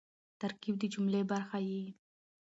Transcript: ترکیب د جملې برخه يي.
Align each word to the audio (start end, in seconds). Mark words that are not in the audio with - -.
ترکیب 0.39 0.75
د 0.79 0.83
جملې 0.93 1.21
برخه 1.31 1.57
يي. 1.67 1.83